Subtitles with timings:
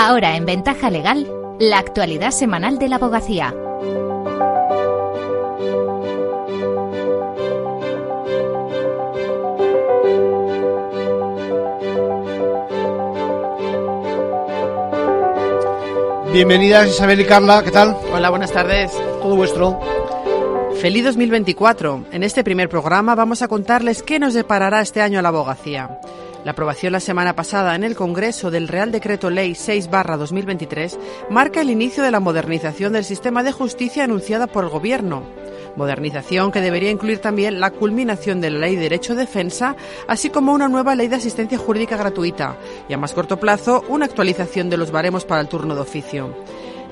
[0.00, 1.26] Ahora en Ventaja Legal,
[1.58, 3.52] la actualidad semanal de la abogacía.
[16.32, 17.96] Bienvenidas Isabel y Carla, ¿qué tal?
[18.12, 18.92] Hola, buenas tardes.
[19.20, 19.80] Todo vuestro.
[20.80, 22.04] Feliz 2024.
[22.12, 25.98] En este primer programa vamos a contarles qué nos deparará este año a la abogacía.
[26.44, 30.96] La aprobación la semana pasada en el Congreso del Real Decreto Ley 6-2023
[31.30, 35.24] marca el inicio de la modernización del sistema de justicia anunciada por el Gobierno.
[35.76, 40.30] Modernización que debería incluir también la culminación de la Ley de Derecho de Defensa, así
[40.30, 42.56] como una nueva Ley de Asistencia Jurídica Gratuita
[42.88, 46.34] y, a más corto plazo, una actualización de los baremos para el turno de oficio.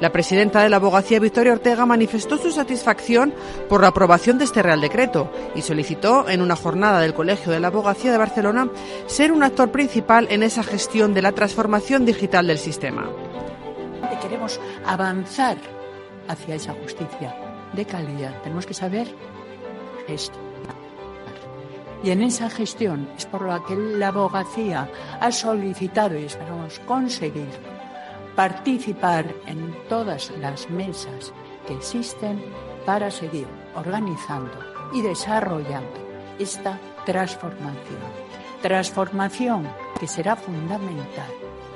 [0.01, 3.33] La presidenta de la abogacía, Victoria Ortega, manifestó su satisfacción
[3.67, 7.61] por la aprobación de este Real Decreto y solicitó en una jornada del Colegio de
[7.61, 8.69] la Abogacía de Barcelona
[9.07, 13.09] ser un actor principal en esa gestión de la transformación digital del sistema.
[14.21, 15.57] Queremos avanzar
[16.29, 17.35] hacia esa justicia
[17.73, 18.43] de calidad.
[18.43, 19.07] Tenemos que saber
[20.07, 20.47] gestionar.
[22.03, 27.49] Y en esa gestión es por la que la abogacía ha solicitado y esperamos conseguir
[28.37, 31.33] participar en todas las mesas
[31.67, 32.45] que existen
[32.85, 34.53] para seguir organizando
[34.93, 35.99] y desarrollando
[36.39, 37.99] esta transformación.
[38.63, 39.67] Transformación
[39.99, 41.31] que será fundamental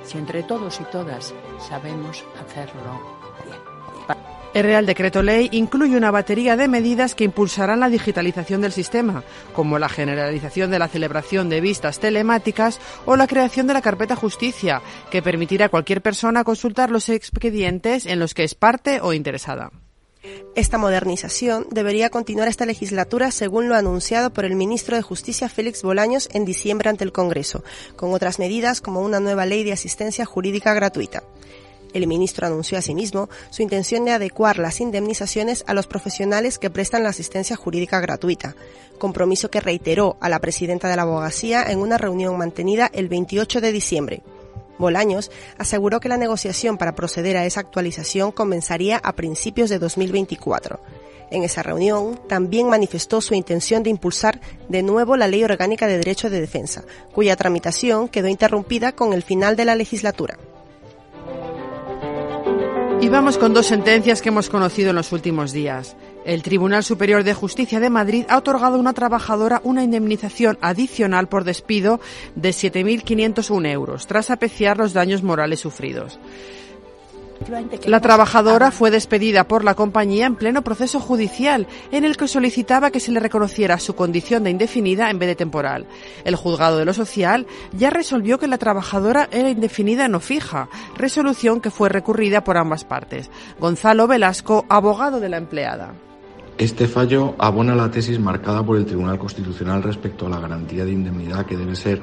[0.05, 3.21] si entre todos y todas sabemos hacerlo
[4.53, 9.23] el Real Decreto Ley incluye una batería de medidas que impulsarán la digitalización del sistema,
[9.55, 14.17] como la generalización de la celebración de vistas telemáticas o la creación de la carpeta
[14.17, 19.13] justicia, que permitirá a cualquier persona consultar los expedientes en los que es parte o
[19.13, 19.71] interesada.
[20.55, 25.83] Esta modernización debería continuar esta legislatura según lo anunciado por el ministro de Justicia Félix
[25.83, 27.65] Bolaños en diciembre ante el Congreso,
[27.97, 31.23] con otras medidas como una nueva ley de asistencia jurídica gratuita.
[31.93, 37.03] El ministro anunció asimismo su intención de adecuar las indemnizaciones a los profesionales que prestan
[37.03, 38.55] la asistencia jurídica gratuita,
[38.99, 43.61] compromiso que reiteró a la presidenta de la abogacía en una reunión mantenida el 28
[43.61, 44.23] de diciembre.
[44.79, 50.81] Bolaños aseguró que la negociación para proceder a esa actualización comenzaría a principios de 2024.
[51.31, 55.99] En esa reunión también manifestó su intención de impulsar de nuevo la Ley Orgánica de
[55.99, 60.39] Derecho de Defensa, cuya tramitación quedó interrumpida con el final de la legislatura.
[63.03, 65.97] Y vamos con dos sentencias que hemos conocido en los últimos días.
[66.27, 71.27] El Tribunal Superior de Justicia de Madrid ha otorgado a una trabajadora una indemnización adicional
[71.27, 71.99] por despido
[72.35, 76.19] de 7.501 euros, tras apreciar los daños morales sufridos.
[77.87, 82.91] La trabajadora fue despedida por la compañía en pleno proceso judicial, en el que solicitaba
[82.91, 85.87] que se le reconociera su condición de indefinida en vez de temporal.
[86.25, 91.61] El juzgado de lo social ya resolvió que la trabajadora era indefinida no fija, resolución
[91.61, 93.31] que fue recurrida por ambas partes.
[93.59, 95.95] Gonzalo Velasco, abogado de la empleada.
[96.59, 100.93] Este fallo abona la tesis marcada por el Tribunal Constitucional respecto a la garantía de
[100.93, 102.03] indemnidad que debe ser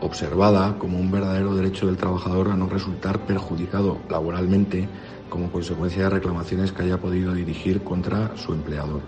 [0.00, 4.88] observada como un verdadero derecho del trabajador a no resultar perjudicado laboralmente
[5.28, 9.02] como consecuencia de reclamaciones que haya podido dirigir contra su empleador.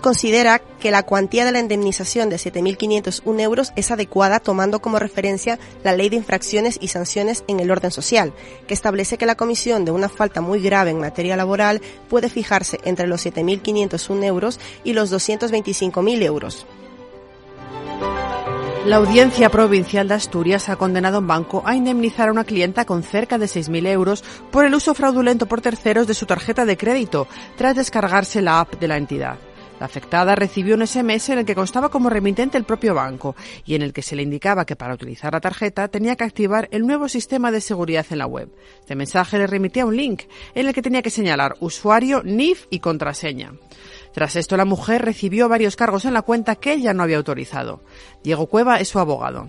[0.00, 5.58] Considera que la cuantía de la indemnización de 7.501 euros es adecuada tomando como referencia
[5.84, 8.32] la Ley de Infracciones y Sanciones en el Orden Social,
[8.66, 12.80] que establece que la comisión de una falta muy grave en materia laboral puede fijarse
[12.84, 16.66] entre los 7.501 euros y los 225.000 euros.
[18.84, 22.84] La Audiencia Provincial de Asturias ha condenado a un banco a indemnizar a una clienta
[22.84, 26.76] con cerca de 6.000 euros por el uso fraudulento por terceros de su tarjeta de
[26.76, 29.38] crédito tras descargarse la app de la entidad.
[29.78, 33.76] La afectada recibió un SMS en el que constaba como remitente el propio banco y
[33.76, 36.84] en el que se le indicaba que para utilizar la tarjeta tenía que activar el
[36.84, 38.48] nuevo sistema de seguridad en la web.
[38.80, 40.22] Este mensaje le remitía un link
[40.54, 43.52] en el que tenía que señalar usuario, NIF y contraseña.
[44.12, 47.80] Tras esto, la mujer recibió varios cargos en la cuenta que ella no había autorizado.
[48.22, 49.48] Diego Cueva es su abogado.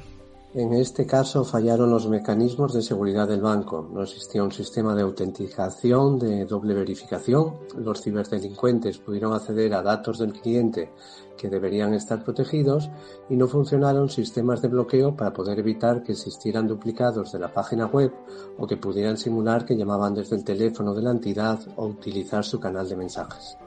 [0.56, 3.90] En este caso fallaron los mecanismos de seguridad del banco.
[3.92, 7.56] No existía un sistema de autenticación de doble verificación.
[7.76, 10.92] Los ciberdelincuentes pudieron acceder a datos del cliente
[11.36, 12.92] que deberían estar protegidos
[13.32, 17.88] y no funcionaron sistemas de bloqueo para poder evitar que existieran duplicados de la página
[17.88, 18.14] web
[18.60, 22.60] o que pudieran simular que llamaban desde el teléfono de la entidad o utilizar su
[22.60, 23.58] canal de mensajes.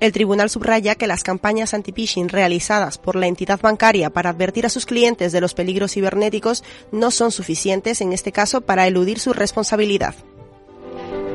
[0.00, 4.70] El tribunal subraya que las campañas anti-phishing realizadas por la entidad bancaria para advertir a
[4.70, 9.32] sus clientes de los peligros cibernéticos no son suficientes en este caso para eludir su
[9.32, 10.14] responsabilidad.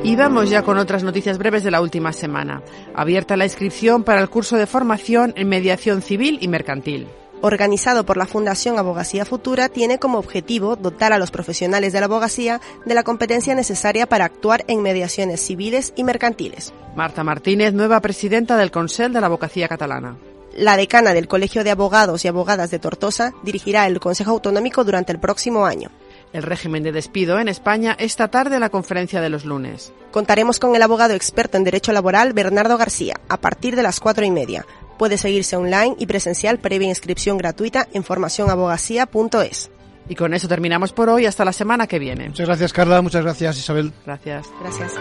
[0.02, 2.62] Y vamos ya con otras noticias breves de la última semana.
[2.94, 7.06] Abierta la inscripción para el curso de formación en mediación civil y mercantil.
[7.40, 12.06] Organizado por la Fundación Abogacía Futura, tiene como objetivo dotar a los profesionales de la
[12.06, 16.72] abogacía de la competencia necesaria para actuar en mediaciones civiles y mercantiles.
[16.96, 20.16] Marta Martínez, nueva presidenta del Consell de la Abogacía Catalana.
[20.56, 25.12] La decana del Colegio de Abogados y Abogadas de Tortosa dirigirá el Consejo Autonómico durante
[25.12, 25.90] el próximo año.
[26.32, 29.92] El régimen de despido en España esta tarde en la conferencia de los lunes.
[30.10, 34.24] Contaremos con el abogado experto en Derecho Laboral Bernardo García a partir de las cuatro
[34.24, 34.66] y media.
[35.00, 39.70] Puede seguirse online y presencial previa inscripción gratuita en formacionabogacía.es.
[40.10, 41.24] Y con eso terminamos por hoy.
[41.24, 42.28] Hasta la semana que viene.
[42.28, 43.00] Muchas gracias, Carla.
[43.00, 43.94] Muchas gracias, Isabel.
[44.04, 44.46] Gracias.
[44.60, 44.92] Gracias.